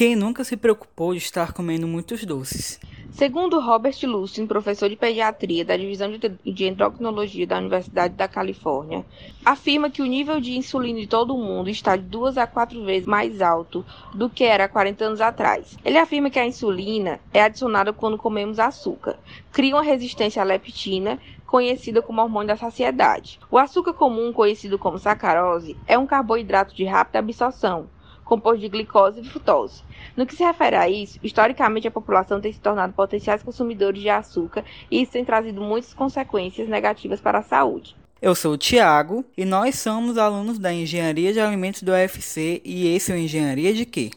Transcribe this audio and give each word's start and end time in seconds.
Quem 0.00 0.16
nunca 0.16 0.44
se 0.44 0.56
preocupou 0.56 1.12
de 1.12 1.18
estar 1.18 1.52
comendo 1.52 1.86
muitos 1.86 2.24
doces? 2.24 2.80
Segundo 3.12 3.60
Robert 3.60 3.94
Lustin, 4.04 4.46
professor 4.46 4.88
de 4.88 4.96
pediatria 4.96 5.62
da 5.62 5.76
divisão 5.76 6.10
de 6.42 6.64
endocrinologia 6.64 7.46
da 7.46 7.58
Universidade 7.58 8.14
da 8.14 8.26
Califórnia, 8.26 9.04
afirma 9.44 9.90
que 9.90 10.00
o 10.00 10.06
nível 10.06 10.40
de 10.40 10.56
insulina 10.56 11.00
de 11.00 11.06
todo 11.06 11.34
o 11.34 11.44
mundo 11.44 11.68
está 11.68 11.96
de 11.96 12.04
duas 12.04 12.38
a 12.38 12.46
quatro 12.46 12.82
vezes 12.82 13.06
mais 13.06 13.42
alto 13.42 13.84
do 14.14 14.30
que 14.30 14.42
era 14.42 14.64
há 14.64 14.68
40 14.68 15.04
anos 15.04 15.20
atrás. 15.20 15.76
Ele 15.84 15.98
afirma 15.98 16.30
que 16.30 16.38
a 16.38 16.46
insulina 16.46 17.20
é 17.30 17.42
adicionada 17.42 17.92
quando 17.92 18.16
comemos 18.16 18.58
açúcar, 18.58 19.18
cria 19.52 19.76
uma 19.76 19.82
resistência 19.82 20.40
à 20.40 20.46
leptina, 20.46 21.18
conhecida 21.46 22.00
como 22.00 22.22
hormônio 22.22 22.48
da 22.48 22.56
saciedade. 22.56 23.38
O 23.50 23.58
açúcar 23.58 23.92
comum, 23.92 24.32
conhecido 24.32 24.78
como 24.78 24.98
sacarose, 24.98 25.76
é 25.86 25.98
um 25.98 26.06
carboidrato 26.06 26.74
de 26.74 26.86
rápida 26.86 27.18
absorção 27.18 27.86
composto 28.30 28.60
de 28.60 28.68
glicose 28.68 29.20
e 29.20 29.24
frutose. 29.24 29.82
No 30.16 30.24
que 30.24 30.36
se 30.36 30.44
refere 30.44 30.76
a 30.76 30.88
isso, 30.88 31.18
historicamente 31.20 31.88
a 31.88 31.90
população 31.90 32.40
tem 32.40 32.52
se 32.52 32.60
tornado 32.60 32.92
potenciais 32.92 33.42
consumidores 33.42 34.00
de 34.00 34.08
açúcar 34.08 34.64
e 34.88 35.02
isso 35.02 35.10
tem 35.10 35.24
trazido 35.24 35.60
muitas 35.60 35.92
consequências 35.92 36.68
negativas 36.68 37.20
para 37.20 37.40
a 37.40 37.42
saúde. 37.42 37.96
Eu 38.22 38.36
sou 38.36 38.52
o 38.52 38.58
Tiago 38.58 39.24
e 39.36 39.44
nós 39.44 39.80
somos 39.80 40.16
alunos 40.16 40.60
da 40.60 40.72
Engenharia 40.72 41.32
de 41.32 41.40
Alimentos 41.40 41.82
do 41.82 41.90
UFC 41.90 42.62
e 42.64 42.94
esse 42.94 43.10
é 43.10 43.16
o 43.16 43.18
Engenharia 43.18 43.74
de 43.74 43.84
quê? 43.84 44.10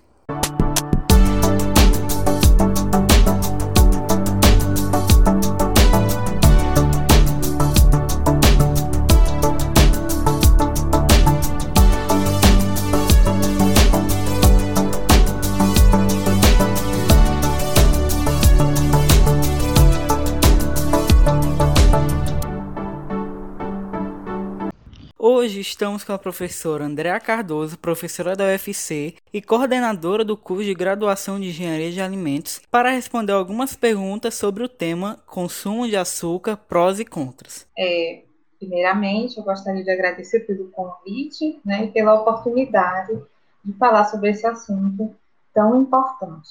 Hoje 25.26 25.62
estamos 25.62 26.04
com 26.04 26.12
a 26.12 26.20
professora 26.20 26.84
Andréa 26.84 27.18
Cardoso, 27.18 27.80
professora 27.80 28.36
da 28.36 28.44
UFC 28.44 29.16
e 29.32 29.42
coordenadora 29.42 30.26
do 30.26 30.36
curso 30.36 30.66
de 30.66 30.74
graduação 30.74 31.40
de 31.40 31.48
Engenharia 31.48 31.90
de 31.94 32.02
Alimentos, 32.02 32.60
para 32.70 32.90
responder 32.92 33.32
algumas 33.32 33.74
perguntas 33.74 34.36
sobre 34.36 34.66
o 34.66 34.68
tema 34.68 35.18
consumo 35.26 35.88
de 35.88 35.96
açúcar, 35.96 36.58
prós 36.58 37.00
e 37.00 37.06
contras. 37.06 37.66
É, 37.80 38.26
primeiramente, 38.60 39.38
eu 39.38 39.46
gostaria 39.46 39.82
de 39.82 39.90
agradecer 39.90 40.42
pelo 40.42 40.70
convite 40.72 41.58
né, 41.64 41.86
e 41.86 41.92
pela 41.92 42.16
oportunidade 42.16 43.18
de 43.64 43.72
falar 43.78 44.04
sobre 44.04 44.32
esse 44.32 44.46
assunto 44.46 45.16
tão 45.54 45.82
importante. 45.82 46.50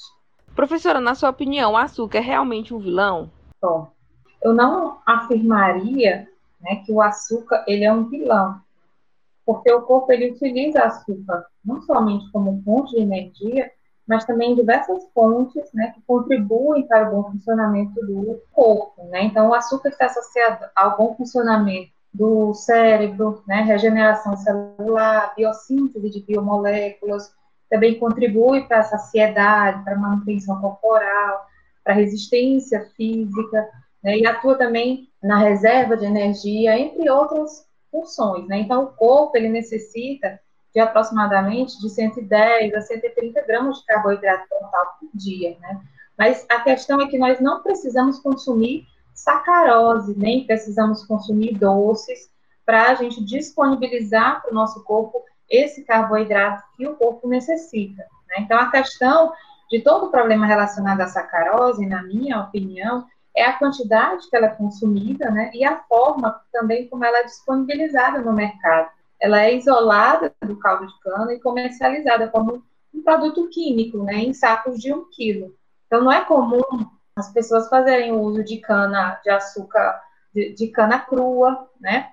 Professora, 0.55 0.99
na 0.99 1.13
sua 1.13 1.29
opinião, 1.29 1.73
o 1.73 1.77
açúcar 1.77 2.17
é 2.17 2.21
realmente 2.21 2.73
um 2.73 2.79
vilão? 2.79 3.29
Bom, 3.61 3.87
eu 4.41 4.51
não 4.51 4.97
afirmaria 5.05 6.27
né, 6.63 6.77
que 6.85 6.91
o 6.91 7.01
açúcar 7.01 7.63
ele 7.67 7.83
é 7.83 7.93
um 7.93 8.09
vilão, 8.09 8.59
porque 9.45 9.71
o 9.71 9.81
corpo 9.81 10.11
ele 10.11 10.31
utiliza 10.31 10.81
açúcar 10.81 11.45
não 11.63 11.81
somente 11.81 12.31
como 12.31 12.61
fonte 12.63 12.95
de 12.95 13.01
energia, 13.01 13.71
mas 14.07 14.25
também 14.25 14.55
diversas 14.55 15.03
fontes 15.13 15.71
né, 15.73 15.91
que 15.95 16.01
contribuem 16.01 16.85
para 16.87 17.09
o 17.09 17.15
bom 17.15 17.31
funcionamento 17.31 17.93
do 18.05 18.41
corpo. 18.51 19.03
Né? 19.05 19.23
Então, 19.23 19.49
o 19.49 19.53
açúcar 19.53 19.89
está 19.89 20.07
associado 20.07 20.65
ao 20.75 20.97
bom 20.97 21.15
funcionamento 21.15 21.91
do 22.13 22.53
cérebro, 22.53 23.41
né, 23.47 23.61
regeneração 23.61 24.37
celular, 24.37 25.33
biossíntese 25.35 26.09
de 26.11 26.21
biomoléculas, 26.21 27.33
também 27.69 27.97
contribui 27.97 28.67
para 28.67 28.81
a 28.81 28.83
saciedade, 28.83 29.83
para 29.83 29.95
a 29.95 29.97
manutenção 29.97 30.61
corporal, 30.61 31.47
para 31.83 31.93
a 31.93 31.95
resistência 31.95 32.87
física, 32.95 33.67
né, 34.03 34.17
e 34.17 34.27
atua 34.27 34.55
também 34.55 35.09
na 35.23 35.37
reserva 35.37 35.95
de 35.95 36.05
energia, 36.05 36.77
entre 36.77 37.09
outras 37.09 37.65
funções. 37.89 38.47
Né? 38.47 38.59
Então, 38.59 38.83
o 38.83 38.87
corpo 38.87 39.37
ele 39.37 39.49
necessita 39.49 40.39
de 40.73 40.79
aproximadamente 40.79 41.79
de 41.79 41.89
110 41.89 42.73
a 42.73 42.81
130 42.81 43.41
gramas 43.43 43.77
de 43.77 43.85
carboidrato 43.85 44.49
total 44.49 44.97
por 44.99 45.09
dia. 45.13 45.55
Né? 45.61 45.81
Mas 46.17 46.45
a 46.49 46.59
questão 46.59 46.99
é 46.99 47.07
que 47.07 47.17
nós 47.17 47.39
não 47.39 47.61
precisamos 47.61 48.19
consumir 48.19 48.85
sacarose, 49.13 50.17
nem 50.17 50.45
precisamos 50.45 51.05
consumir 51.05 51.53
doces 51.53 52.29
para 52.65 52.89
a 52.89 52.95
gente 52.95 53.23
disponibilizar 53.23 54.41
para 54.41 54.51
o 54.51 54.53
nosso 54.53 54.83
corpo 54.83 55.23
esse 55.49 55.83
carboidrato 55.83 56.63
que 56.75 56.87
o 56.87 56.95
corpo 56.95 57.27
necessita. 57.27 58.03
Né? 58.29 58.37
Então, 58.39 58.59
a 58.59 58.71
questão 58.71 59.31
de 59.69 59.79
todo 59.81 60.07
o 60.07 60.11
problema 60.11 60.45
relacionado 60.45 61.01
à 61.01 61.07
sacarose, 61.07 61.85
na 61.85 62.03
minha 62.03 62.41
opinião, 62.41 63.05
é 63.35 63.45
a 63.45 63.53
quantidade 63.53 64.29
que 64.29 64.35
ela 64.35 64.47
é 64.47 64.55
consumida, 64.55 65.29
né, 65.31 65.51
e 65.53 65.65
a 65.65 65.79
forma 65.83 66.39
também 66.51 66.87
como 66.87 67.03
ela 67.03 67.19
é 67.19 67.23
disponibilizada 67.23 68.19
no 68.19 68.33
mercado. 68.33 68.89
Ela 69.19 69.41
é 69.41 69.55
isolada 69.55 70.33
do 70.41 70.57
caldo 70.57 70.87
de 70.87 70.99
cana 70.99 71.33
e 71.33 71.39
comercializada 71.39 72.27
como 72.27 72.63
um 72.93 73.03
produto 73.03 73.47
químico, 73.49 74.03
né, 74.03 74.15
em 74.15 74.33
sacos 74.33 74.79
de 74.79 74.93
um 74.93 75.09
quilo. 75.09 75.55
Então, 75.87 76.03
não 76.03 76.11
é 76.11 76.23
comum 76.25 76.61
as 77.15 77.31
pessoas 77.31 77.69
fazerem 77.69 78.11
o 78.11 78.21
uso 78.21 78.43
de 78.43 78.57
cana 78.57 79.19
de 79.23 79.29
açúcar, 79.29 80.01
de, 80.33 80.53
de 80.53 80.67
cana 80.67 80.99
crua, 80.99 81.69
né, 81.79 82.09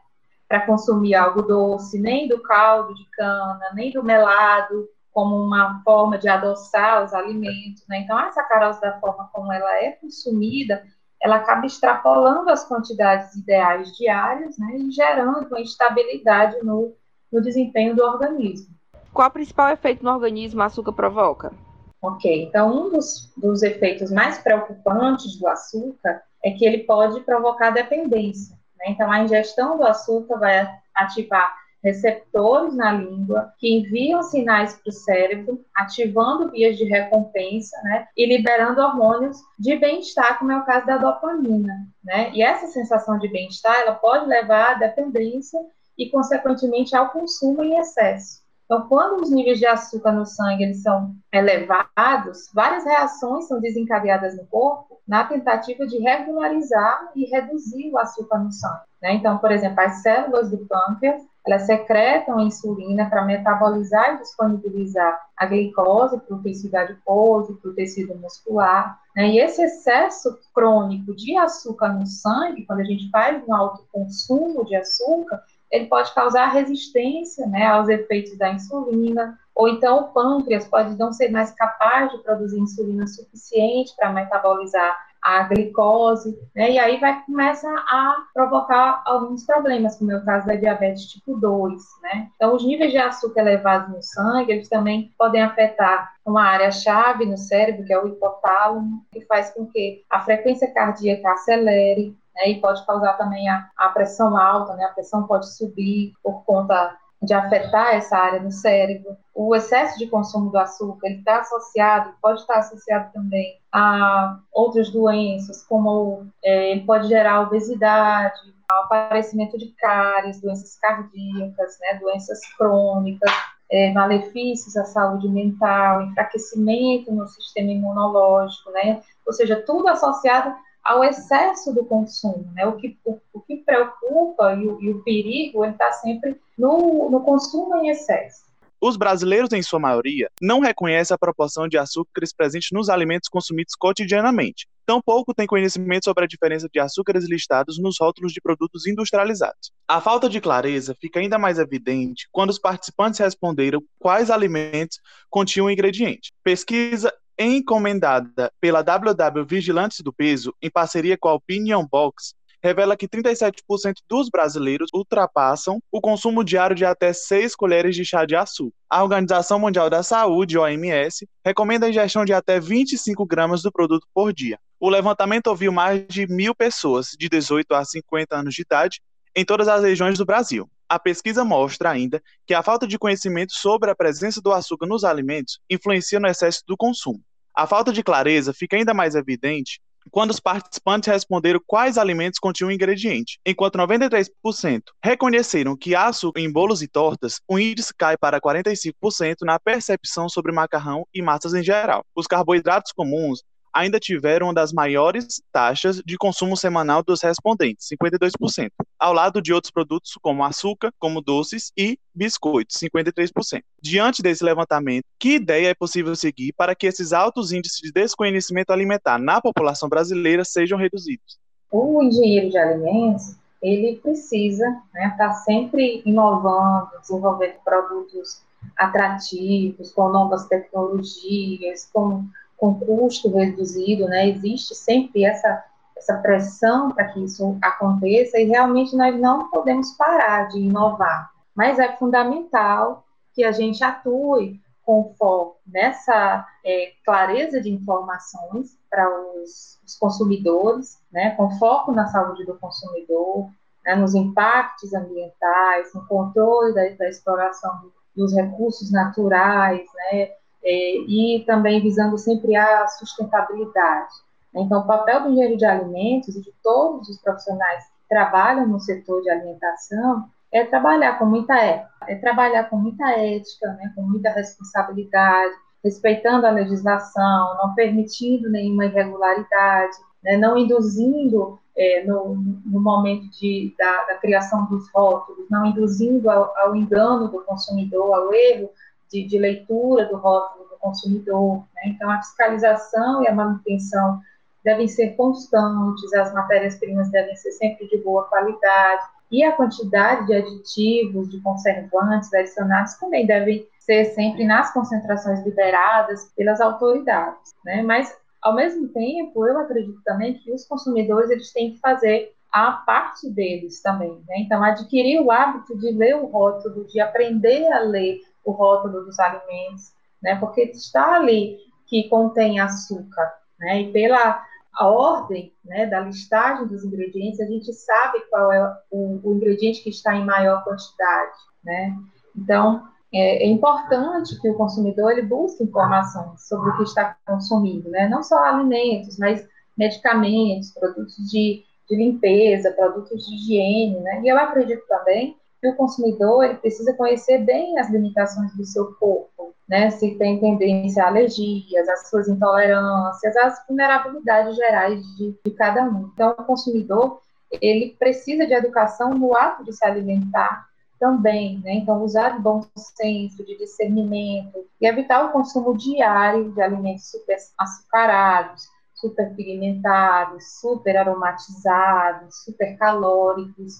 para 0.48 0.66
consumir 0.66 1.14
algo 1.14 1.42
doce, 1.42 1.98
nem 1.98 2.26
do 2.28 2.42
caldo 2.42 2.94
de 2.94 3.04
cana, 3.10 3.70
nem 3.74 3.92
do 3.92 4.02
melado, 4.02 4.88
como 5.12 5.36
uma 5.36 5.82
forma 5.84 6.18
de 6.18 6.28
adoçar 6.28 7.04
os 7.04 7.12
alimentos, 7.12 7.86
né? 7.88 8.00
Então, 8.00 8.16
a 8.16 8.30
sacarose 8.30 8.80
da 8.80 8.98
forma 9.00 9.28
como 9.32 9.52
ela 9.52 9.76
é 9.76 9.92
consumida, 9.92 10.82
ela 11.22 11.36
acaba 11.36 11.66
extrapolando 11.66 12.50
as 12.50 12.66
quantidades 12.66 13.34
ideais 13.34 13.92
diárias 13.96 14.58
né, 14.58 14.76
e 14.76 14.90
gerando 14.90 15.46
uma 15.46 15.60
instabilidade 15.60 16.56
no, 16.62 16.94
no 17.30 17.40
desempenho 17.40 17.94
do 17.94 18.02
organismo. 18.02 18.74
Qual 19.12 19.28
o 19.28 19.32
principal 19.32 19.70
efeito 19.70 20.04
no 20.04 20.12
organismo 20.12 20.60
o 20.60 20.64
açúcar 20.64 20.92
provoca? 20.92 21.52
Ok, 22.00 22.44
então 22.44 22.86
um 22.86 22.90
dos, 22.90 23.30
dos 23.36 23.62
efeitos 23.62 24.10
mais 24.10 24.38
preocupantes 24.38 25.36
do 25.38 25.46
açúcar 25.46 26.22
é 26.42 26.50
que 26.52 26.64
ele 26.64 26.78
pode 26.84 27.20
provocar 27.20 27.70
dependência. 27.70 28.56
Né? 28.78 28.86
Então, 28.88 29.10
a 29.10 29.20
ingestão 29.20 29.76
do 29.76 29.84
açúcar 29.84 30.38
vai 30.38 30.70
ativar 30.94 31.54
receptores 31.82 32.74
na 32.76 32.92
língua 32.92 33.52
que 33.58 33.78
enviam 33.78 34.22
sinais 34.22 34.74
para 34.74 34.90
o 34.90 34.92
cérebro, 34.92 35.64
ativando 35.74 36.50
vias 36.50 36.76
de 36.76 36.84
recompensa, 36.84 37.76
né, 37.84 38.06
e 38.16 38.26
liberando 38.26 38.80
hormônios 38.80 39.38
de 39.58 39.76
bem-estar, 39.76 40.38
como 40.38 40.52
é 40.52 40.58
o 40.58 40.64
caso 40.64 40.86
da 40.86 40.98
dopamina, 40.98 41.74
né? 42.04 42.30
E 42.34 42.42
essa 42.42 42.66
sensação 42.66 43.18
de 43.18 43.28
bem-estar, 43.28 43.74
ela 43.80 43.94
pode 43.94 44.26
levar 44.26 44.72
à 44.72 44.74
dependência 44.74 45.58
e, 45.96 46.10
consequentemente, 46.10 46.94
ao 46.94 47.10
consumo 47.10 47.62
em 47.62 47.78
excesso. 47.78 48.40
Então, 48.70 48.86
quando 48.86 49.20
os 49.20 49.30
níveis 49.30 49.58
de 49.58 49.66
açúcar 49.66 50.12
no 50.12 50.24
sangue 50.24 50.62
eles 50.62 50.82
são 50.82 51.12
elevados, 51.32 52.48
várias 52.54 52.84
reações 52.84 53.48
são 53.48 53.60
desencadeadas 53.60 54.36
no 54.36 54.46
corpo 54.46 55.00
na 55.08 55.24
tentativa 55.24 55.84
de 55.88 55.98
regularizar 55.98 57.10
e 57.16 57.24
reduzir 57.24 57.90
o 57.90 57.98
açúcar 57.98 58.38
no 58.38 58.52
sangue. 58.52 58.84
Né? 59.02 59.14
Então, 59.14 59.38
por 59.38 59.50
exemplo, 59.50 59.80
as 59.80 60.02
células 60.02 60.52
do 60.52 60.58
pâncreas 60.68 61.20
elas 61.46 61.62
secretam 61.62 62.38
a 62.38 62.42
insulina 62.42 63.08
para 63.08 63.24
metabolizar 63.24 64.14
e 64.14 64.18
disponibilizar 64.18 65.20
a 65.36 65.46
glicose 65.46 66.20
para 66.20 66.36
o 66.36 66.42
tecido 66.42 66.74
adiposo, 66.74 67.56
para 67.56 67.70
o 67.70 67.74
tecido 67.74 68.14
muscular. 68.16 68.98
Né? 69.16 69.30
E 69.30 69.38
esse 69.40 69.62
excesso 69.62 70.38
crônico 70.54 71.14
de 71.16 71.36
açúcar 71.36 71.94
no 71.94 72.06
sangue, 72.06 72.66
quando 72.66 72.80
a 72.80 72.84
gente 72.84 73.10
faz 73.10 73.42
um 73.46 73.54
alto 73.54 73.84
consumo 73.90 74.64
de 74.66 74.76
açúcar, 74.76 75.42
ele 75.70 75.86
pode 75.86 76.12
causar 76.14 76.48
resistência 76.48 77.46
né, 77.46 77.66
aos 77.66 77.88
efeitos 77.88 78.36
da 78.36 78.52
insulina, 78.52 79.38
ou 79.54 79.68
então 79.68 79.98
o 79.98 80.08
pâncreas 80.08 80.66
pode 80.66 80.98
não 80.98 81.12
ser 81.12 81.30
mais 81.30 81.52
capaz 81.52 82.10
de 82.10 82.18
produzir 82.18 82.58
insulina 82.58 83.06
suficiente 83.06 83.94
para 83.96 84.12
metabolizar 84.12 85.09
a 85.22 85.42
glicose, 85.44 86.38
né? 86.54 86.72
E 86.72 86.78
aí 86.78 86.98
vai 86.98 87.22
começa 87.24 87.68
a 87.68 88.24
provocar 88.32 89.02
alguns 89.04 89.44
problemas, 89.44 89.96
como 89.96 90.12
é 90.12 90.16
o 90.16 90.24
caso 90.24 90.46
da 90.46 90.54
diabetes 90.54 91.06
tipo 91.06 91.36
2, 91.36 91.82
né? 92.02 92.28
Então, 92.36 92.54
os 92.54 92.64
níveis 92.64 92.92
de 92.92 92.98
açúcar 92.98 93.40
elevados 93.40 93.94
no 93.94 94.02
sangue, 94.02 94.52
eles 94.52 94.68
também 94.68 95.12
podem 95.18 95.42
afetar 95.42 96.14
uma 96.24 96.44
área-chave 96.44 97.26
no 97.26 97.36
cérebro, 97.36 97.84
que 97.84 97.92
é 97.92 97.98
o 97.98 98.08
hipotálamo, 98.08 99.04
que 99.12 99.20
faz 99.26 99.50
com 99.50 99.66
que 99.66 100.02
a 100.08 100.20
frequência 100.20 100.72
cardíaca 100.72 101.32
acelere, 101.32 102.16
né? 102.34 102.50
E 102.50 102.60
pode 102.60 102.84
causar 102.86 103.14
também 103.14 103.48
a, 103.48 103.68
a 103.76 103.88
pressão 103.88 104.36
alta, 104.36 104.74
né? 104.74 104.84
A 104.84 104.94
pressão 104.94 105.26
pode 105.26 105.54
subir 105.54 106.14
por 106.22 106.44
conta 106.44 106.96
de 107.22 107.34
afetar 107.34 107.94
essa 107.94 108.16
área 108.16 108.40
no 108.40 108.50
cérebro. 108.50 109.16
O 109.34 109.54
excesso 109.54 109.98
de 109.98 110.06
consumo 110.06 110.50
do 110.50 110.58
açúcar 110.58 111.06
ele 111.06 111.18
está 111.18 111.40
associado, 111.40 112.14
pode 112.20 112.40
estar 112.40 112.58
associado 112.58 113.12
também 113.12 113.58
a 113.72 114.38
outras 114.52 114.90
doenças, 114.90 115.62
como 115.66 116.26
é, 116.42 116.72
ele 116.72 116.82
pode 116.82 117.08
gerar 117.08 117.42
obesidade, 117.42 118.54
aparecimento 118.68 119.58
de 119.58 119.66
cáries, 119.78 120.40
doenças 120.40 120.78
cardíacas, 120.78 121.78
né, 121.80 121.98
doenças 122.00 122.40
crônicas. 122.56 123.30
é, 123.70 123.92
malefícios 123.92 124.76
à 124.76 124.84
saúde 124.84 125.28
mental, 125.28 126.02
enfraquecimento 126.02 127.12
no 127.12 127.26
sistema 127.28 127.70
imunológico, 127.70 128.70
né? 128.72 129.00
Ou 129.24 129.32
seja, 129.32 129.62
tudo 129.64 129.88
associado 129.88 130.54
ao 130.84 131.04
excesso 131.04 131.72
do 131.72 131.84
consumo, 131.84 132.50
né? 132.54 132.66
O 132.66 132.76
que, 132.76 132.98
o, 133.04 133.18
o 133.32 133.40
que 133.40 133.58
preocupa 133.58 134.54
e 134.54 134.66
o, 134.66 134.80
e 134.80 134.90
o 134.90 135.02
perigo 135.02 135.64
está 135.64 135.92
sempre 135.92 136.40
no, 136.58 137.10
no 137.10 137.20
consumo 137.20 137.76
em 137.76 137.88
excesso. 137.88 138.50
Os 138.82 138.96
brasileiros, 138.96 139.52
em 139.52 139.62
sua 139.62 139.78
maioria, 139.78 140.30
não 140.40 140.60
reconhecem 140.60 141.14
a 141.14 141.18
proporção 141.18 141.68
de 141.68 141.76
açúcares 141.76 142.32
presentes 142.32 142.70
nos 142.72 142.88
alimentos 142.88 143.28
consumidos 143.28 143.74
cotidianamente. 143.74 144.66
Tampouco 144.86 145.34
têm 145.34 145.46
conhecimento 145.46 146.04
sobre 146.04 146.24
a 146.24 146.26
diferença 146.26 146.66
de 146.72 146.80
açúcares 146.80 147.28
listados 147.28 147.78
nos 147.78 147.98
rótulos 148.00 148.32
de 148.32 148.40
produtos 148.40 148.86
industrializados. 148.86 149.70
A 149.86 150.00
falta 150.00 150.30
de 150.30 150.40
clareza 150.40 150.96
fica 150.98 151.20
ainda 151.20 151.38
mais 151.38 151.58
evidente 151.58 152.26
quando 152.32 152.48
os 152.48 152.58
participantes 152.58 153.20
responderam 153.20 153.82
quais 153.98 154.30
alimentos 154.30 154.98
continham 155.28 155.66
o 155.66 155.70
ingrediente. 155.70 156.32
Pesquisa 156.42 157.12
encomendada 157.40 158.52
pela 158.60 158.82
WW 158.82 159.46
Vigilantes 159.46 160.00
do 160.00 160.12
Peso, 160.12 160.54
em 160.60 160.70
parceria 160.70 161.16
com 161.16 161.28
a 161.28 161.34
Opinion 161.34 161.86
Box, 161.90 162.34
revela 162.62 162.94
que 162.94 163.08
37% 163.08 163.62
dos 164.06 164.28
brasileiros 164.28 164.90
ultrapassam 164.92 165.80
o 165.90 166.02
consumo 166.02 166.44
diário 166.44 166.76
de 166.76 166.84
até 166.84 167.14
6 167.14 167.56
colheres 167.56 167.96
de 167.96 168.04
chá 168.04 168.26
de 168.26 168.36
açúcar. 168.36 168.76
A 168.90 169.02
Organização 169.02 169.58
Mundial 169.58 169.88
da 169.88 170.02
Saúde, 170.02 170.58
OMS, 170.58 171.26
recomenda 171.42 171.86
a 171.86 171.88
ingestão 171.88 172.26
de 172.26 172.34
até 172.34 172.60
25 172.60 173.24
gramas 173.24 173.62
do 173.62 173.72
produto 173.72 174.06
por 174.12 174.34
dia. 174.34 174.58
O 174.78 174.90
levantamento 174.90 175.46
ouviu 175.46 175.72
mais 175.72 176.06
de 176.08 176.26
mil 176.26 176.54
pessoas 176.54 177.16
de 177.18 177.28
18 177.28 177.72
a 177.74 177.84
50 177.84 178.36
anos 178.36 178.54
de 178.54 178.62
idade 178.62 179.00
em 179.34 179.44
todas 179.44 179.68
as 179.68 179.82
regiões 179.82 180.18
do 180.18 180.26
Brasil. 180.26 180.68
A 180.88 180.98
pesquisa 180.98 181.44
mostra 181.44 181.90
ainda 181.90 182.20
que 182.46 182.52
a 182.52 182.62
falta 182.62 182.86
de 182.86 182.98
conhecimento 182.98 183.52
sobre 183.54 183.90
a 183.90 183.94
presença 183.94 184.40
do 184.40 184.52
açúcar 184.52 184.86
nos 184.86 185.04
alimentos 185.04 185.60
influencia 185.70 186.18
no 186.18 186.26
excesso 186.26 186.62
do 186.66 186.76
consumo. 186.76 187.22
A 187.54 187.66
falta 187.66 187.92
de 187.92 188.02
clareza 188.02 188.52
fica 188.52 188.76
ainda 188.76 188.94
mais 188.94 189.14
evidente 189.14 189.80
quando 190.10 190.30
os 190.30 190.40
participantes 190.40 191.08
responderam 191.08 191.60
quais 191.66 191.98
alimentos 191.98 192.38
continham 192.38 192.70
o 192.70 192.72
ingrediente. 192.72 193.38
Enquanto 193.44 193.78
93% 193.78 194.82
reconheceram 195.02 195.76
que 195.76 195.94
açúcar 195.94 196.40
em 196.40 196.50
bolos 196.50 196.82
e 196.82 196.88
tortas, 196.88 197.40
o 197.46 197.58
índice 197.58 197.92
cai 197.96 198.16
para 198.16 198.40
45% 198.40 199.36
na 199.42 199.58
percepção 199.58 200.28
sobre 200.28 200.52
macarrão 200.52 201.06
e 201.14 201.20
massas 201.20 201.54
em 201.54 201.62
geral. 201.62 202.04
Os 202.14 202.26
carboidratos 202.26 202.92
comuns 202.92 203.42
ainda 203.72 203.98
tiveram 203.98 204.46
uma 204.46 204.54
das 204.54 204.72
maiores 204.72 205.42
taxas 205.52 206.02
de 206.04 206.16
consumo 206.16 206.56
semanal 206.56 207.02
dos 207.02 207.22
respondentes, 207.22 207.88
52%, 207.88 208.70
ao 208.98 209.12
lado 209.12 209.40
de 209.40 209.52
outros 209.52 209.70
produtos 209.70 210.12
como 210.20 210.44
açúcar, 210.44 210.92
como 210.98 211.20
doces 211.20 211.72
e 211.76 211.98
biscoitos, 212.14 212.76
53%. 212.76 213.62
Diante 213.82 214.22
desse 214.22 214.44
levantamento, 214.44 215.04
que 215.18 215.34
ideia 215.34 215.68
é 215.68 215.74
possível 215.74 216.14
seguir 216.16 216.52
para 216.52 216.74
que 216.74 216.86
esses 216.86 217.12
altos 217.12 217.52
índices 217.52 217.80
de 217.80 217.92
desconhecimento 217.92 218.72
alimentar 218.72 219.18
na 219.18 219.40
população 219.40 219.88
brasileira 219.88 220.44
sejam 220.44 220.78
reduzidos? 220.78 221.38
O 221.70 222.02
engenheiro 222.02 222.50
de 222.50 222.58
alimentos, 222.58 223.36
ele 223.62 223.96
precisa 223.96 224.66
estar 224.66 224.92
né, 224.94 225.14
tá 225.16 225.32
sempre 225.32 226.02
inovando, 226.04 226.90
desenvolvendo 227.00 227.54
produtos 227.64 228.42
atrativos, 228.76 229.92
com 229.92 230.08
novas 230.08 230.46
tecnologias, 230.46 231.88
com 231.92 232.24
com 232.60 232.78
custo 232.78 233.34
reduzido, 233.34 234.06
né? 234.06 234.28
Existe 234.28 234.74
sempre 234.74 235.24
essa, 235.24 235.64
essa 235.96 236.18
pressão 236.18 236.90
para 236.90 237.06
que 237.06 237.24
isso 237.24 237.56
aconteça 237.62 238.38
e 238.38 238.44
realmente 238.44 238.94
nós 238.94 239.18
não 239.18 239.50
podemos 239.50 239.92
parar 239.92 240.48
de 240.48 240.58
inovar. 240.58 241.30
Mas 241.56 241.78
é 241.78 241.96
fundamental 241.96 243.04
que 243.34 243.42
a 243.42 243.50
gente 243.50 243.82
atue 243.82 244.60
com 244.84 245.14
foco 245.18 245.56
nessa 245.66 246.46
é, 246.64 246.92
clareza 247.04 247.60
de 247.60 247.70
informações 247.70 248.78
para 248.90 249.08
os, 249.08 249.78
os, 249.86 249.96
consumidores, 249.96 251.00
né, 251.10 251.30
com 251.36 251.50
foco 251.58 251.92
na 251.92 252.08
saúde 252.08 252.44
do 252.44 252.58
consumidor, 252.58 253.48
né, 253.84 253.94
nos 253.94 254.14
impactos 254.14 254.92
ambientais, 254.92 255.94
no 255.94 256.06
controle 256.06 256.74
da, 256.74 256.88
da 256.96 257.08
exploração 257.08 257.72
dos 258.16 258.34
recursos 258.34 258.90
naturais, 258.90 259.86
né, 259.94 260.30
é, 260.62 260.96
e 260.98 261.44
também 261.46 261.80
visando 261.80 262.18
sempre 262.18 262.54
a 262.56 262.86
sustentabilidade. 262.88 264.12
Então, 264.54 264.80
o 264.80 264.86
papel 264.86 265.22
do 265.22 265.30
engenheiro 265.30 265.56
de 265.56 265.64
alimentos 265.64 266.34
e 266.34 266.42
de 266.42 266.52
todos 266.62 267.08
os 267.08 267.20
profissionais 267.20 267.84
que 267.84 268.08
trabalham 268.08 268.66
no 268.66 268.80
setor 268.80 269.22
de 269.22 269.30
alimentação 269.30 270.28
é 270.52 270.64
trabalhar 270.64 271.18
com 271.18 271.26
muita 271.26 271.54
ética, 271.54 271.90
é 272.08 272.16
trabalhar 272.16 272.64
com 272.64 272.76
muita 272.76 273.08
ética, 273.10 273.68
né, 273.74 273.92
com 273.94 274.02
muita 274.02 274.30
responsabilidade, 274.30 275.54
respeitando 275.82 276.46
a 276.46 276.50
legislação, 276.50 277.56
não 277.62 277.74
permitindo 277.74 278.50
nenhuma 278.50 278.86
irregularidade, 278.86 279.96
né, 280.22 280.36
não 280.36 280.58
induzindo 280.58 281.58
é, 281.76 282.04
no, 282.04 282.34
no, 282.66 282.80
momento 282.80 283.30
de, 283.30 283.72
da, 283.78 284.04
da, 284.04 284.14
criação 284.16 284.66
dos 284.66 284.90
rótulos, 284.90 285.48
não 285.48 285.64
induzindo 285.66 286.28
ao, 286.28 286.52
ao 286.58 286.76
engano 286.76 287.28
do 287.28 287.40
consumidor, 287.42 288.12
ao 288.12 288.34
erro 288.34 288.68
de, 289.10 289.26
de 289.26 289.38
leitura 289.38 290.06
do 290.06 290.16
rótulo 290.16 290.68
do 290.68 290.76
consumidor. 290.78 291.64
Né? 291.74 291.82
Então, 291.86 292.10
a 292.10 292.18
fiscalização 292.18 293.22
e 293.22 293.28
a 293.28 293.34
manutenção 293.34 294.20
devem 294.64 294.88
ser 294.88 295.16
constantes, 295.16 296.12
as 296.12 296.32
matérias-primas 296.32 297.10
devem 297.10 297.34
ser 297.36 297.52
sempre 297.52 297.88
de 297.88 297.96
boa 297.98 298.24
qualidade, 298.24 299.02
e 299.30 299.44
a 299.44 299.52
quantidade 299.52 300.26
de 300.26 300.34
aditivos, 300.34 301.30
de 301.30 301.40
conservantes 301.40 302.32
adicionados 302.34 302.94
também 302.94 303.26
devem 303.26 303.66
ser 303.78 304.06
sempre 304.06 304.44
nas 304.44 304.72
concentrações 304.72 305.44
liberadas 305.44 306.32
pelas 306.36 306.60
autoridades, 306.60 307.54
né? 307.64 307.80
Mas 307.82 308.14
ao 308.42 308.54
mesmo 308.54 308.88
tempo, 308.88 309.46
eu 309.46 309.58
acredito 309.58 310.00
também 310.04 310.34
que 310.34 310.50
os 310.50 310.66
consumidores 310.66 311.30
eles 311.30 311.52
têm 311.52 311.72
que 311.72 311.78
fazer 311.78 312.32
a 312.52 312.72
parte 312.72 313.30
deles 313.30 313.80
também, 313.80 314.12
né? 314.26 314.38
Então 314.38 314.64
adquirir 314.64 315.20
o 315.20 315.30
hábito 315.30 315.78
de 315.78 315.92
ler 315.92 316.16
o 316.16 316.26
rótulo, 316.26 316.84
de 316.86 317.00
aprender 317.00 317.70
a 317.72 317.80
ler 317.80 318.20
o 318.44 318.52
rótulo 318.52 319.04
dos 319.04 319.18
alimentos, 319.18 319.92
né? 320.22 320.36
Porque 320.36 320.62
está 320.62 321.16
ali 321.16 321.58
que 321.86 322.08
contém 322.08 322.60
açúcar, 322.60 323.32
né? 323.58 323.82
E 323.82 323.92
pela 323.92 324.44
ordem 324.78 325.52
né, 325.64 325.86
da 325.86 326.00
listagem 326.00 326.66
dos 326.66 326.84
ingredientes, 326.84 327.40
a 327.40 327.46
gente 327.46 327.72
sabe 327.72 328.20
qual 328.30 328.52
é 328.52 328.76
o, 328.90 329.20
o 329.22 329.34
ingrediente 329.34 329.82
que 329.82 329.90
está 329.90 330.14
em 330.14 330.24
maior 330.24 330.62
quantidade, 330.64 331.36
né? 331.64 331.96
Então, 332.36 332.88
é, 333.12 333.44
é, 333.44 333.46
importante 333.46 334.40
que 334.40 334.48
o 334.48 334.54
consumidor 334.54 335.10
ele 335.10 335.22
busque 335.22 335.64
informações 335.64 336.46
sobre 336.46 336.70
o 336.70 336.76
que 336.76 336.84
está 336.84 337.16
consumindo, 337.26 337.90
né? 337.90 338.08
Não 338.08 338.22
só 338.22 338.38
alimentos, 338.44 339.18
mas 339.18 339.46
medicamentos, 339.76 340.70
produtos 340.72 341.16
de, 341.30 341.64
de 341.88 341.96
limpeza, 341.96 342.70
produtos 342.72 343.26
de 343.26 343.34
higiene, 343.34 343.98
né? 344.00 344.22
E 344.22 344.28
eu 344.28 344.38
acredito 344.38 344.86
também 344.86 345.36
que 345.60 345.68
o 345.68 345.76
consumidor 345.76 346.44
ele 346.44 346.54
precisa 346.54 346.94
conhecer 346.94 347.38
bem 347.44 347.78
as 347.78 347.90
limitações 347.90 348.52
do 348.54 348.64
seu 348.64 348.94
corpo, 348.94 349.54
né? 349.68 349.90
Se 349.90 350.14
tem 350.16 350.40
tendência 350.40 351.04
a 351.04 351.08
alergias, 351.08 351.88
as 351.88 352.08
suas 352.08 352.28
intolerâncias, 352.28 353.36
as 353.36 353.66
vulnerabilidades 353.66 354.56
gerais 354.56 355.02
de, 355.16 355.38
de 355.44 355.50
cada 355.52 355.84
um. 355.84 356.10
Então, 356.14 356.30
o 356.30 356.44
consumidor 356.44 357.20
ele 357.60 357.96
precisa 357.98 358.46
de 358.46 358.54
educação 358.54 359.10
no 359.10 359.36
ato 359.36 359.64
de 359.64 359.72
se 359.72 359.84
alimentar 359.84 360.66
também, 360.98 361.58
né? 361.60 361.74
Então, 361.74 362.02
usar 362.02 362.30
de 362.30 362.40
bom 362.40 362.62
senso, 362.74 363.44
de 363.44 363.56
discernimento 363.58 364.66
e 364.80 364.86
evitar 364.86 365.24
o 365.26 365.32
consumo 365.32 365.76
diário 365.76 366.52
de 366.52 366.62
alimentos 366.62 367.10
super 367.10 367.36
açucarados, 367.58 368.68
super 368.94 369.34
pigmentados, 369.34 370.60
super 370.60 370.96
aromatizados, 370.96 372.44
super 372.44 372.76
calóricos, 372.76 373.74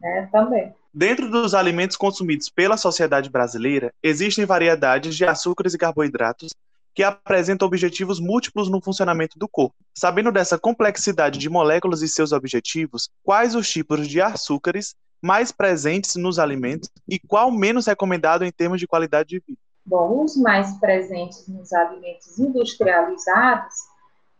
né? 0.00 0.28
Também. 0.30 0.74
Dentro 0.98 1.30
dos 1.30 1.52
alimentos 1.52 1.94
consumidos 1.94 2.48
pela 2.48 2.78
sociedade 2.78 3.28
brasileira, 3.28 3.92
existem 4.02 4.46
variedades 4.46 5.14
de 5.14 5.26
açúcares 5.26 5.74
e 5.74 5.78
carboidratos 5.78 6.54
que 6.94 7.02
apresentam 7.02 7.68
objetivos 7.68 8.18
múltiplos 8.18 8.70
no 8.70 8.80
funcionamento 8.80 9.38
do 9.38 9.46
corpo. 9.46 9.76
Sabendo 9.94 10.32
dessa 10.32 10.58
complexidade 10.58 11.38
de 11.38 11.50
moléculas 11.50 12.00
e 12.00 12.08
seus 12.08 12.32
objetivos, 12.32 13.10
quais 13.22 13.54
os 13.54 13.68
tipos 13.68 14.08
de 14.08 14.22
açúcares 14.22 14.94
mais 15.20 15.52
presentes 15.52 16.16
nos 16.16 16.38
alimentos 16.38 16.88
e 17.06 17.18
qual 17.18 17.50
menos 17.50 17.84
recomendado 17.84 18.42
em 18.42 18.50
termos 18.50 18.80
de 18.80 18.86
qualidade 18.86 19.28
de 19.28 19.42
vida? 19.46 19.60
Bom, 19.84 20.24
os 20.24 20.34
mais 20.34 20.78
presentes 20.78 21.46
nos 21.46 21.74
alimentos 21.74 22.38
industrializados 22.38 23.74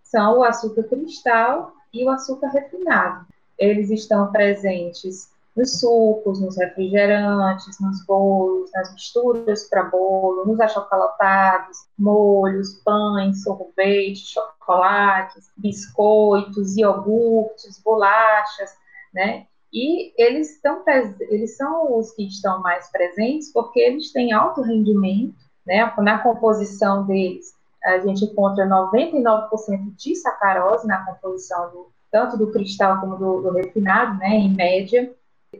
são 0.02 0.38
o 0.38 0.42
açúcar 0.42 0.84
cristal 0.84 1.74
e 1.92 2.02
o 2.02 2.08
açúcar 2.08 2.48
refinado. 2.48 3.26
Eles 3.58 3.90
estão 3.90 4.32
presentes 4.32 5.35
nos 5.56 5.80
sucos, 5.80 6.40
nos 6.40 6.56
refrigerantes, 6.58 7.80
nos 7.80 8.04
bolos, 8.04 8.70
nas 8.74 8.92
misturas 8.92 9.68
para 9.70 9.84
bolo, 9.84 10.44
nos 10.44 10.60
achocolatados, 10.60 11.78
molhos, 11.98 12.74
pães, 12.84 13.42
sorvetes, 13.42 14.28
chocolates, 14.28 15.50
biscoitos, 15.56 16.76
iogurtes, 16.76 17.80
bolachas, 17.82 18.70
né? 19.14 19.46
E 19.72 20.12
eles, 20.22 20.54
estão, 20.54 20.82
eles 21.20 21.56
são 21.56 21.98
os 21.98 22.12
que 22.12 22.26
estão 22.26 22.60
mais 22.60 22.90
presentes 22.90 23.52
porque 23.52 23.80
eles 23.80 24.12
têm 24.12 24.32
alto 24.32 24.60
rendimento, 24.60 25.34
né? 25.66 25.90
Na 25.98 26.18
composição 26.18 27.06
deles, 27.06 27.54
a 27.82 27.98
gente 28.00 28.24
encontra 28.26 28.66
99% 28.66 29.96
de 29.96 30.14
sacarose 30.16 30.86
na 30.86 31.04
composição 31.04 31.70
do, 31.70 31.86
tanto 32.10 32.36
do 32.36 32.50
cristal 32.50 33.00
como 33.00 33.16
do, 33.16 33.40
do 33.42 33.50
refinado, 33.52 34.18
né? 34.18 34.28
Em 34.28 34.54
média. 34.54 35.14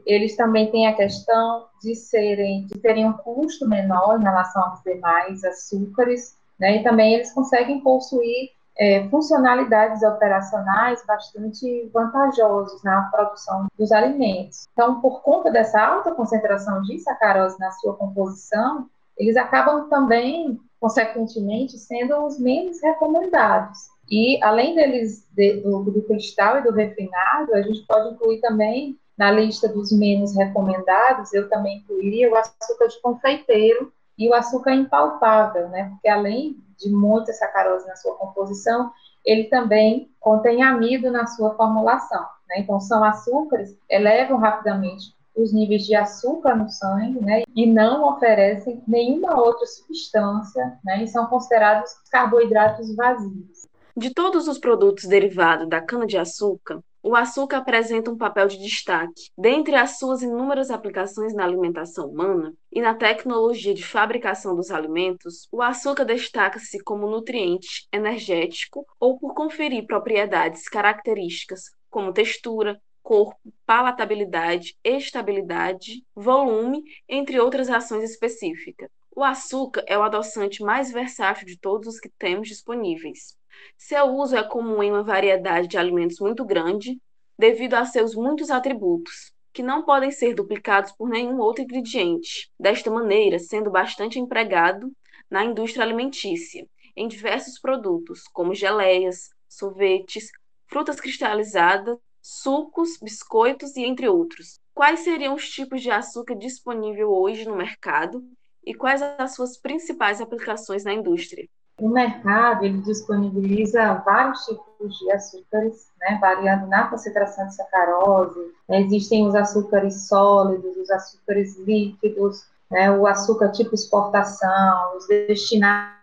Eles 0.05 0.35
também 0.35 0.71
têm 0.71 0.87
a 0.87 0.95
questão 0.95 1.65
de 1.81 1.95
serem 1.95 2.65
de 2.67 2.79
terem 2.79 3.07
um 3.07 3.13
custo 3.13 3.67
menor 3.67 4.19
em 4.19 4.23
relação 4.23 4.63
aos 4.63 4.81
demais 4.83 5.43
açúcares, 5.43 6.35
né? 6.59 6.77
E 6.77 6.83
também 6.83 7.13
eles 7.13 7.33
conseguem 7.33 7.81
possuir 7.81 8.51
é, 8.79 9.07
funcionalidades 9.09 10.03
operacionais 10.03 11.03
bastante 11.05 11.89
vantajosos 11.93 12.83
na 12.83 13.03
produção 13.03 13.67
dos 13.77 13.91
alimentos. 13.91 14.67
Então, 14.71 15.01
por 15.01 15.21
conta 15.21 15.49
dessa 15.49 15.81
alta 15.81 16.13
concentração 16.13 16.81
de 16.83 16.99
sacarose 16.99 17.59
na 17.59 17.71
sua 17.71 17.95
composição, 17.95 18.87
eles 19.17 19.35
acabam 19.35 19.89
também, 19.89 20.59
consequentemente, 20.79 21.77
sendo 21.77 22.23
os 22.23 22.39
menos 22.39 22.81
recomendados. 22.81 23.79
E, 24.09 24.41
além 24.43 24.75
deles, 24.75 25.27
de, 25.31 25.57
do, 25.61 25.83
do 25.83 26.01
cristal 26.03 26.59
e 26.59 26.63
do 26.63 26.71
refinado, 26.71 27.53
a 27.55 27.61
gente 27.61 27.85
pode 27.85 28.13
incluir 28.13 28.39
também, 28.39 28.97
na 29.17 29.31
lista 29.31 29.67
dos 29.67 29.91
menos 29.91 30.35
recomendados, 30.35 31.33
eu 31.33 31.49
também 31.49 31.79
incluiria 31.79 32.31
o 32.31 32.35
açúcar 32.35 32.87
de 32.87 33.01
confeiteiro 33.01 33.91
e 34.17 34.29
o 34.29 34.33
açúcar 34.33 34.73
impalpável, 34.73 35.69
né? 35.69 35.89
Porque, 35.89 36.07
além 36.07 36.57
de 36.77 36.89
muita 36.89 37.33
sacarose 37.33 37.87
na 37.87 37.95
sua 37.95 38.15
composição, 38.15 38.91
ele 39.25 39.45
também 39.45 40.09
contém 40.19 40.61
amido 40.63 41.11
na 41.11 41.25
sua 41.25 41.55
formulação. 41.55 42.25
Né? 42.47 42.59
Então, 42.59 42.79
são 42.79 43.03
açúcares 43.03 43.75
elevam 43.89 44.37
rapidamente 44.37 45.17
os 45.35 45.53
níveis 45.53 45.85
de 45.85 45.95
açúcar 45.95 46.55
no 46.55 46.67
sangue, 46.67 47.23
né, 47.23 47.43
e 47.55 47.67
não 47.67 48.09
oferecem 48.09 48.81
nenhuma 48.87 49.39
outra 49.39 49.67
substância, 49.67 50.79
né, 50.83 51.03
e 51.03 51.07
são 51.07 51.27
considerados 51.27 51.91
carboidratos 52.09 52.95
vazios. 52.95 53.67
De 53.95 54.11
todos 54.11 54.47
os 54.47 54.57
produtos 54.57 55.05
derivados 55.05 55.69
da 55.69 55.79
cana-de-açúcar, 55.79 56.79
o 57.07 57.15
açúcar 57.15 57.59
apresenta 57.59 58.11
um 58.11 58.17
papel 58.17 58.49
de 58.49 58.57
destaque. 58.57 59.31
Dentre 59.37 59.75
as 59.75 59.97
suas 59.97 60.21
inúmeras 60.21 60.69
aplicações 60.69 61.33
na 61.33 61.45
alimentação 61.45 62.09
humana 62.09 62.53
e 62.69 62.81
na 62.81 62.93
tecnologia 62.93 63.73
de 63.73 63.81
fabricação 63.81 64.53
dos 64.53 64.71
alimentos, 64.71 65.47
o 65.49 65.61
açúcar 65.61 66.03
destaca-se 66.03 66.83
como 66.83 67.09
nutriente 67.09 67.87
energético 67.93 68.85
ou 68.99 69.17
por 69.17 69.33
conferir 69.33 69.85
propriedades 69.85 70.67
características 70.67 71.71
como 71.89 72.11
textura, 72.11 72.77
corpo, 73.01 73.39
palatabilidade, 73.65 74.75
estabilidade, 74.83 76.03
volume, 76.13 76.83
entre 77.07 77.39
outras 77.39 77.69
ações 77.69 78.03
específicas. 78.03 78.89
O 79.15 79.23
açúcar 79.23 79.85
é 79.87 79.97
o 79.97 80.03
adoçante 80.03 80.61
mais 80.61 80.91
versátil 80.91 81.47
de 81.47 81.57
todos 81.57 81.87
os 81.87 81.99
que 82.01 82.09
temos 82.19 82.49
disponíveis. 82.49 83.37
Seu 83.77 84.05
uso 84.15 84.35
é 84.35 84.43
comum 84.43 84.81
em 84.81 84.91
uma 84.91 85.03
variedade 85.03 85.67
de 85.67 85.77
alimentos 85.77 86.19
muito 86.19 86.45
grande, 86.45 86.99
devido 87.37 87.75
a 87.75 87.85
seus 87.85 88.15
muitos 88.15 88.49
atributos, 88.49 89.31
que 89.53 89.63
não 89.63 89.83
podem 89.83 90.11
ser 90.11 90.33
duplicados 90.33 90.91
por 90.91 91.09
nenhum 91.09 91.39
outro 91.39 91.63
ingrediente, 91.63 92.49
desta 92.59 92.89
maneira, 92.91 93.39
sendo 93.39 93.69
bastante 93.71 94.19
empregado 94.19 94.91
na 95.29 95.43
indústria 95.43 95.83
alimentícia, 95.83 96.67
em 96.95 97.07
diversos 97.07 97.59
produtos, 97.59 98.23
como 98.33 98.53
geleias, 98.53 99.29
sorvetes, 99.47 100.29
frutas 100.67 100.99
cristalizadas, 100.99 101.97
sucos, 102.21 102.97
biscoitos 103.01 103.75
e 103.77 103.83
entre 103.83 104.07
outros. 104.07 104.59
Quais 104.73 104.99
seriam 105.01 105.33
os 105.33 105.49
tipos 105.49 105.81
de 105.81 105.89
açúcar 105.89 106.35
disponível 106.35 107.09
hoje 107.11 107.45
no 107.45 107.55
mercado 107.55 108.21
e 108.65 108.73
quais 108.75 109.01
as 109.01 109.33
suas 109.33 109.57
principais 109.57 110.19
aplicações 110.19 110.83
na 110.83 110.93
indústria? 110.93 111.47
O 111.79 111.89
mercado 111.89 112.65
ele 112.65 112.79
disponibiliza 112.79 114.01
vários 114.05 114.45
tipos 114.45 114.97
de 114.97 115.11
açúcares, 115.11 115.87
né, 115.99 116.17
variando 116.19 116.65
na 116.67 116.87
concentração 116.87 117.45
de 117.45 117.55
sacarose. 117.55 118.51
Existem 118.69 119.27
os 119.27 119.35
açúcares 119.35 120.07
sólidos, 120.07 120.75
os 120.75 120.89
açúcares 120.89 121.55
líquidos, 121.59 122.47
né, 122.71 122.91
o 122.91 123.05
açúcar 123.05 123.51
tipo 123.51 123.75
exportação, 123.75 124.97
os 124.97 125.07
destinados 125.07 125.97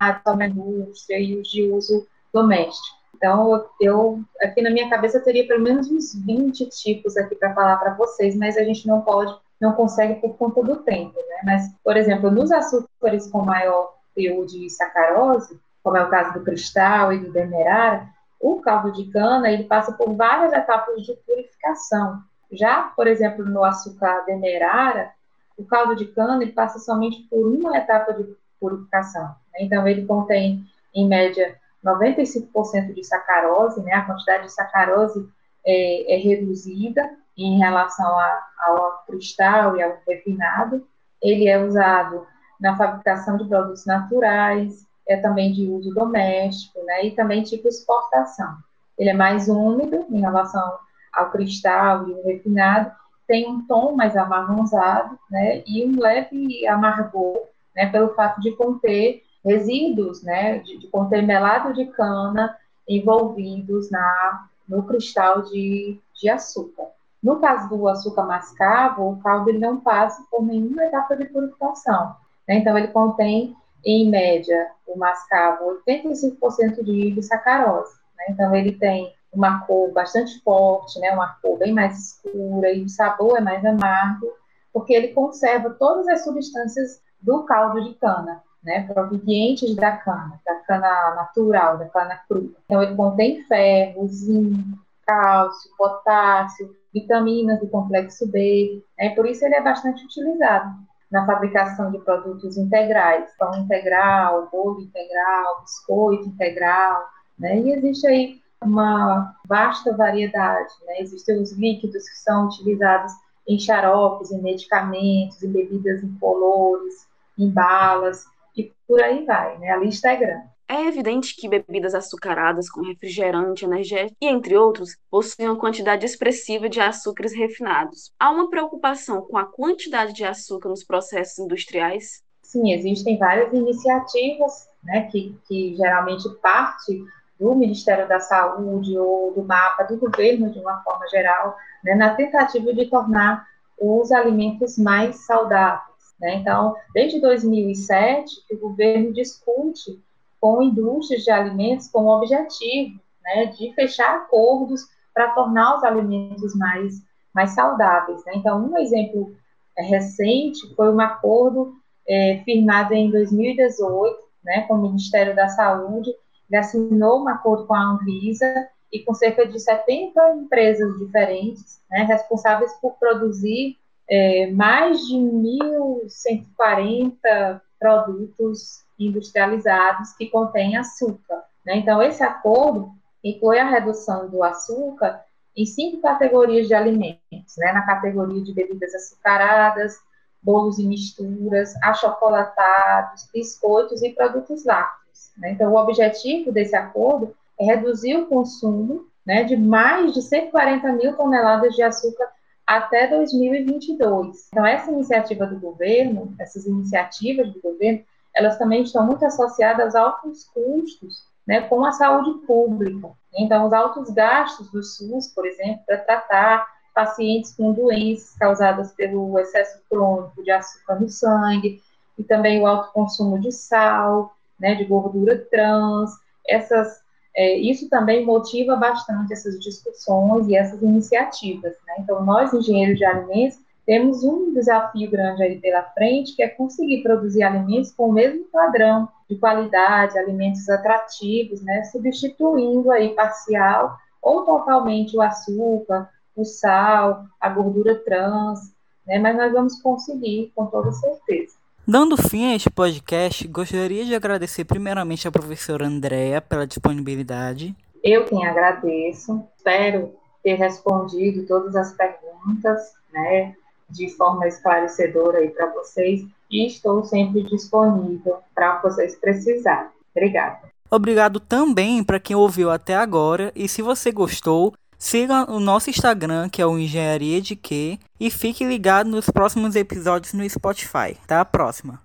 a 0.00 0.46
indústria 0.46 1.18
e 1.18 1.38
os 1.38 1.48
de 1.48 1.70
uso 1.70 2.06
doméstico. 2.32 2.96
Então, 3.14 3.64
eu 3.80 4.20
aqui 4.40 4.60
na 4.60 4.70
minha 4.70 4.90
cabeça 4.90 5.20
teria 5.20 5.46
pelo 5.46 5.62
menos 5.62 5.90
uns 5.90 6.14
20 6.14 6.68
tipos 6.68 7.16
aqui 7.16 7.34
para 7.36 7.54
falar 7.54 7.76
para 7.76 7.94
vocês, 7.94 8.36
mas 8.36 8.56
a 8.56 8.64
gente 8.64 8.86
não 8.86 9.00
pode, 9.00 9.34
não 9.60 9.72
consegue 9.72 10.20
por 10.20 10.36
conta 10.36 10.62
do 10.62 10.76
tempo, 10.76 11.14
né? 11.14 11.40
Mas, 11.44 11.72
por 11.82 11.96
exemplo, 11.96 12.30
nos 12.30 12.50
açúcares 12.50 13.30
com 13.30 13.42
maior 13.42 13.93
de 14.16 14.70
sacarose, 14.70 15.60
como 15.82 15.96
é 15.96 16.04
o 16.04 16.08
caso 16.08 16.32
do 16.32 16.44
cristal 16.44 17.12
e 17.12 17.18
do 17.18 17.32
demerara, 17.32 18.08
o 18.40 18.60
caldo 18.60 18.92
de 18.92 19.04
cana 19.10 19.50
ele 19.50 19.64
passa 19.64 19.92
por 19.92 20.14
várias 20.14 20.52
etapas 20.52 21.02
de 21.02 21.14
purificação. 21.26 22.22
Já, 22.52 22.82
por 22.82 23.06
exemplo, 23.06 23.44
no 23.44 23.64
açúcar 23.64 24.24
demerara, 24.26 25.10
o 25.56 25.64
caldo 25.64 25.96
de 25.96 26.06
cana 26.06 26.42
ele 26.42 26.52
passa 26.52 26.78
somente 26.78 27.22
por 27.28 27.46
uma 27.46 27.76
etapa 27.76 28.12
de 28.12 28.36
purificação. 28.60 29.34
Né? 29.52 29.60
Então, 29.60 29.86
ele 29.86 30.06
contém, 30.06 30.64
em 30.94 31.08
média, 31.08 31.58
95% 31.84 32.94
de 32.94 33.04
sacarose, 33.04 33.82
né? 33.82 33.92
A 33.92 34.04
quantidade 34.04 34.44
de 34.44 34.52
sacarose 34.52 35.28
é, 35.64 36.14
é 36.14 36.16
reduzida 36.18 37.10
em 37.36 37.58
relação 37.58 38.18
a, 38.18 38.46
ao 38.58 39.04
cristal 39.06 39.76
e 39.76 39.82
ao 39.82 39.98
refinado. 40.06 40.86
Ele 41.22 41.48
é 41.48 41.62
usado 41.62 42.26
na 42.64 42.78
fabricação 42.78 43.36
de 43.36 43.44
produtos 43.44 43.84
naturais, 43.84 44.86
é 45.06 45.18
também 45.18 45.52
de 45.52 45.68
uso 45.68 45.92
doméstico, 45.92 46.82
né, 46.86 47.04
e 47.04 47.10
também 47.10 47.42
tipo 47.42 47.68
exportação. 47.68 48.56
Ele 48.98 49.10
é 49.10 49.14
mais 49.14 49.50
úmido 49.50 50.06
em 50.08 50.20
relação 50.20 50.78
ao 51.12 51.30
cristal 51.30 52.08
e 52.08 52.12
o 52.12 52.24
refinado, 52.24 52.90
tem 53.28 53.46
um 53.50 53.66
tom 53.66 53.94
mais 53.94 54.16
amarronzado, 54.16 55.18
né, 55.30 55.62
e 55.66 55.84
um 55.84 56.00
leve 56.00 56.66
amargor, 56.66 57.48
né, 57.76 57.84
pelo 57.90 58.14
fato 58.14 58.40
de 58.40 58.52
conter 58.52 59.22
resíduos, 59.44 60.22
né, 60.22 60.60
de, 60.60 60.78
de 60.78 60.86
conter 60.86 61.22
melado 61.22 61.74
de 61.74 61.84
cana 61.88 62.56
envolvidos 62.88 63.90
na, 63.90 64.46
no 64.66 64.82
cristal 64.84 65.42
de, 65.42 66.00
de 66.14 66.30
açúcar. 66.30 66.86
No 67.22 67.40
caso 67.40 67.68
do 67.68 67.86
açúcar 67.88 68.24
mascavo, 68.24 69.10
o 69.10 69.16
caldo 69.18 69.50
ele 69.50 69.58
não 69.58 69.80
passa 69.80 70.24
por 70.30 70.42
nenhuma 70.42 70.84
etapa 70.84 71.14
de 71.14 71.26
purificação. 71.26 72.23
Né? 72.48 72.56
Então, 72.56 72.76
ele 72.76 72.88
contém, 72.88 73.54
em 73.84 74.08
média, 74.08 74.70
o 74.86 74.98
mascavo, 74.98 75.82
85% 75.86 76.82
de 76.82 77.22
sacarose. 77.22 77.94
Né? 78.16 78.24
Então, 78.30 78.54
ele 78.54 78.72
tem 78.72 79.12
uma 79.32 79.60
cor 79.66 79.92
bastante 79.92 80.40
forte, 80.42 80.98
né? 81.00 81.10
uma 81.10 81.36
cor 81.42 81.58
bem 81.58 81.72
mais 81.72 81.98
escura, 81.98 82.70
e 82.72 82.84
o 82.84 82.88
sabor 82.88 83.36
é 83.36 83.40
mais 83.40 83.64
amargo, 83.64 84.32
porque 84.72 84.94
ele 84.94 85.08
conserva 85.08 85.70
todas 85.70 86.06
as 86.08 86.24
substâncias 86.24 87.00
do 87.20 87.44
caldo 87.44 87.82
de 87.82 87.94
cana, 87.94 88.42
né, 88.62 88.86
provenientes 88.92 89.74
da 89.76 89.96
cana, 89.96 90.40
da 90.44 90.56
cana 90.56 91.14
natural, 91.14 91.78
da 91.78 91.86
cana 91.86 92.20
crua. 92.28 92.50
Então, 92.64 92.82
ele 92.82 92.94
contém 92.94 93.42
ferro, 93.44 94.06
zinco, 94.08 94.78
cálcio, 95.06 95.70
potássio, 95.76 96.74
vitaminas 96.92 97.60
do 97.60 97.68
complexo 97.68 98.26
B, 98.26 98.82
né, 98.98 99.10
por 99.14 99.26
isso 99.26 99.44
ele 99.44 99.54
é 99.54 99.62
bastante 99.62 100.04
utilizado 100.04 100.74
na 101.10 101.26
fabricação 101.26 101.90
de 101.90 101.98
produtos 101.98 102.56
integrais, 102.56 103.30
pão 103.38 103.54
integral, 103.56 104.48
bolo 104.50 104.80
integral, 104.80 105.62
biscoito 105.62 106.28
integral, 106.28 107.08
né? 107.38 107.58
E 107.58 107.72
existe 107.72 108.06
aí 108.06 108.40
uma 108.62 109.34
vasta 109.46 109.96
variedade, 109.96 110.72
né? 110.86 111.00
Existem 111.00 111.40
os 111.40 111.52
líquidos 111.52 112.08
que 112.08 112.18
são 112.18 112.46
utilizados 112.46 113.12
em 113.46 113.58
xaropes, 113.58 114.32
em 114.32 114.42
medicamentos, 114.42 115.42
em 115.42 115.52
bebidas 115.52 116.02
incolores, 116.02 117.06
em 117.38 117.50
balas, 117.50 118.24
e 118.56 118.72
por 118.86 119.02
aí 119.02 119.24
vai, 119.24 119.58
né? 119.58 119.70
A 119.70 119.76
lista 119.76 120.08
é 120.08 120.16
grande. 120.16 120.53
É 120.74 120.88
evidente 120.88 121.36
que 121.36 121.48
bebidas 121.48 121.94
açucaradas, 121.94 122.68
como 122.68 122.88
refrigerante, 122.88 123.64
energético 123.64 124.16
e 124.20 124.26
entre 124.26 124.56
outros, 124.56 124.96
possuem 125.08 125.48
uma 125.48 125.56
quantidade 125.56 126.04
expressiva 126.04 126.68
de 126.68 126.80
açúcares 126.80 127.32
refinados. 127.32 128.12
Há 128.18 128.28
uma 128.32 128.50
preocupação 128.50 129.22
com 129.22 129.38
a 129.38 129.44
quantidade 129.44 130.12
de 130.12 130.24
açúcar 130.24 130.68
nos 130.68 130.82
processos 130.82 131.38
industriais? 131.38 132.24
Sim, 132.42 132.72
existem 132.72 133.16
várias 133.16 133.52
iniciativas, 133.52 134.68
né, 134.82 135.02
que, 135.12 135.38
que 135.46 135.76
geralmente 135.76 136.28
parte 136.42 137.04
do 137.38 137.54
Ministério 137.54 138.08
da 138.08 138.18
Saúde 138.18 138.98
ou 138.98 139.32
do 139.32 139.44
mapa 139.44 139.84
do 139.84 139.96
governo 139.96 140.50
de 140.50 140.58
uma 140.58 140.82
forma 140.82 141.06
geral, 141.06 141.56
né, 141.84 141.94
na 141.94 142.16
tentativa 142.16 142.74
de 142.74 142.86
tornar 142.86 143.46
os 143.80 144.10
alimentos 144.10 144.76
mais 144.76 145.24
saudáveis. 145.24 146.16
Né? 146.18 146.34
Então, 146.34 146.74
desde 146.92 147.20
2007, 147.20 148.28
o 148.50 148.56
governo 148.58 149.12
discute 149.12 150.02
com 150.44 150.62
indústrias 150.62 151.24
de 151.24 151.30
alimentos 151.30 151.88
com 151.88 152.04
o 152.04 152.18
objetivo 152.18 153.00
né, 153.22 153.46
de 153.46 153.72
fechar 153.72 154.16
acordos 154.16 154.82
para 155.14 155.30
tornar 155.30 155.78
os 155.78 155.84
alimentos 155.84 156.54
mais 156.54 157.02
mais 157.34 157.54
saudáveis. 157.54 158.22
Né? 158.26 158.34
Então, 158.36 158.62
um 158.62 158.76
exemplo 158.76 159.34
é, 159.74 159.82
recente 159.84 160.60
foi 160.76 160.92
um 160.92 161.00
acordo 161.00 161.72
é, 162.06 162.42
firmado 162.44 162.92
em 162.92 163.10
2018 163.10 164.18
né, 164.44 164.66
com 164.68 164.74
o 164.74 164.82
Ministério 164.82 165.34
da 165.34 165.48
Saúde, 165.48 166.14
ele 166.50 166.58
assinou 166.58 167.22
um 167.22 167.28
acordo 167.28 167.66
com 167.66 167.72
a 167.72 167.80
Anvisa 167.80 168.68
e 168.92 169.00
com 169.00 169.14
cerca 169.14 169.46
de 169.46 169.58
70 169.58 170.36
empresas 170.36 170.98
diferentes, 170.98 171.80
né, 171.90 172.02
responsáveis 172.02 172.70
por 172.82 172.98
produzir 172.98 173.78
é, 174.10 174.52
mais 174.52 175.06
de 175.06 175.16
1.140 175.16 177.62
produtos 177.80 178.83
industrializados 178.98 180.12
que 180.12 180.26
contêm 180.26 180.76
açúcar. 180.76 181.42
Né? 181.64 181.76
Então, 181.76 182.02
esse 182.02 182.22
acordo 182.22 182.92
inclui 183.22 183.58
a 183.58 183.68
redução 183.68 184.28
do 184.28 184.42
açúcar 184.42 185.20
em 185.56 185.64
cinco 185.64 186.00
categorias 186.00 186.66
de 186.66 186.74
alimentos, 186.74 187.56
né? 187.56 187.72
na 187.72 187.82
categoria 187.86 188.42
de 188.42 188.52
bebidas 188.52 188.94
açucaradas, 188.94 189.96
bolos 190.42 190.78
e 190.78 190.86
misturas, 190.86 191.74
achocolatados, 191.82 193.28
biscoitos 193.32 194.02
e 194.02 194.10
produtos 194.10 194.64
lácteos. 194.64 195.30
Né? 195.38 195.52
Então, 195.52 195.72
o 195.72 195.76
objetivo 195.76 196.52
desse 196.52 196.76
acordo 196.76 197.34
é 197.58 197.64
reduzir 197.64 198.16
o 198.16 198.26
consumo 198.26 199.06
né, 199.24 199.44
de 199.44 199.56
mais 199.56 200.12
de 200.12 200.20
140 200.20 200.92
mil 200.92 201.16
toneladas 201.16 201.74
de 201.74 201.82
açúcar 201.82 202.28
até 202.66 203.06
2022. 203.06 204.48
Então, 204.48 204.66
essa 204.66 204.90
iniciativa 204.90 205.46
do 205.46 205.58
governo, 205.58 206.34
essas 206.38 206.66
iniciativas 206.66 207.52
do 207.52 207.60
governo, 207.60 208.04
elas 208.34 208.58
também 208.58 208.82
estão 208.82 209.06
muito 209.06 209.24
associadas 209.24 209.94
aos 209.94 210.06
altos 210.06 210.44
custos 210.52 211.24
né, 211.46 211.62
com 211.62 211.84
a 211.84 211.92
saúde 211.92 212.46
pública. 212.46 213.10
Então, 213.36 213.66
os 213.66 213.72
altos 213.72 214.10
gastos 214.10 214.70
do 214.70 214.82
SUS, 214.82 215.28
por 215.28 215.46
exemplo, 215.46 215.80
para 215.86 215.98
tratar 215.98 216.66
pacientes 216.94 217.52
com 217.56 217.72
doenças 217.72 218.36
causadas 218.38 218.92
pelo 218.92 219.38
excesso 219.38 219.80
crônico 219.90 220.42
de 220.42 220.50
açúcar 220.50 221.00
no 221.00 221.08
sangue, 221.08 221.82
e 222.16 222.22
também 222.22 222.60
o 222.60 222.66
alto 222.66 222.92
consumo 222.92 223.38
de 223.40 223.50
sal, 223.50 224.36
né, 224.58 224.74
de 224.74 224.84
gordura 224.84 225.36
trans, 225.50 226.12
essas, 226.46 227.00
é, 227.36 227.56
isso 227.56 227.88
também 227.88 228.24
motiva 228.24 228.76
bastante 228.76 229.32
essas 229.32 229.58
discussões 229.58 230.46
e 230.46 230.54
essas 230.54 230.80
iniciativas. 230.80 231.74
Né? 231.86 231.94
Então, 231.98 232.24
nós, 232.24 232.52
engenheiros 232.52 232.96
de 232.96 233.04
alimentos, 233.04 233.58
temos 233.86 234.24
um 234.24 234.52
desafio 234.52 235.10
grande 235.10 235.42
aí 235.42 235.60
pela 235.60 235.82
frente, 235.82 236.34
que 236.34 236.42
é 236.42 236.48
conseguir 236.48 237.02
produzir 237.02 237.42
alimentos 237.42 237.92
com 237.92 238.08
o 238.08 238.12
mesmo 238.12 238.44
padrão 238.52 239.08
de 239.28 239.36
qualidade, 239.36 240.18
alimentos 240.18 240.68
atrativos, 240.68 241.62
né, 241.62 241.84
substituindo 241.84 242.90
aí 242.90 243.14
parcial 243.14 243.96
ou 244.22 244.42
totalmente 244.44 245.16
o 245.16 245.20
açúcar, 245.20 246.08
o 246.34 246.44
sal, 246.44 247.24
a 247.38 247.48
gordura 247.48 247.94
trans, 247.94 248.72
né, 249.06 249.18
mas 249.18 249.36
nós 249.36 249.52
vamos 249.52 249.80
conseguir 249.82 250.50
com 250.54 250.66
toda 250.66 250.90
certeza. 250.92 251.54
Dando 251.86 252.16
fim 252.16 252.52
a 252.52 252.56
este 252.56 252.70
podcast, 252.70 253.46
gostaria 253.46 254.06
de 254.06 254.14
agradecer 254.14 254.64
primeiramente 254.64 255.28
à 255.28 255.30
professora 255.30 255.86
Andréa 255.86 256.40
pela 256.40 256.66
disponibilidade. 256.66 257.76
Eu 258.02 258.24
quem 258.24 258.46
agradeço, 258.46 259.46
espero 259.54 260.14
ter 260.42 260.54
respondido 260.54 261.46
todas 261.46 261.76
as 261.76 261.92
perguntas, 261.92 262.80
né, 263.12 263.54
de 263.94 264.08
forma 264.10 264.46
esclarecedora 264.46 265.38
aí 265.38 265.48
para 265.48 265.72
vocês 265.72 266.26
e 266.50 266.66
estou 266.66 267.04
sempre 267.04 267.42
disponível 267.44 268.38
para 268.54 268.80
vocês 268.82 269.16
precisarem. 269.16 269.90
Obrigada. 270.14 270.58
Obrigado 270.90 271.40
também 271.40 272.04
para 272.04 272.20
quem 272.20 272.36
ouviu 272.36 272.70
até 272.70 272.94
agora 272.94 273.52
e 273.54 273.68
se 273.68 273.82
você 273.82 274.12
gostou, 274.12 274.74
siga 274.98 275.50
o 275.50 275.58
nosso 275.58 275.90
Instagram, 275.90 276.48
que 276.48 276.60
é 276.60 276.66
o 276.66 276.78
Engenharia 276.78 277.40
de 277.40 277.56
Que, 277.56 277.98
e 278.18 278.30
fique 278.30 278.64
ligado 278.64 279.08
nos 279.08 279.30
próximos 279.30 279.74
episódios 279.76 280.32
no 280.32 280.48
Spotify. 280.48 281.16
Até 281.24 281.36
a 281.36 281.44
próxima. 281.44 282.00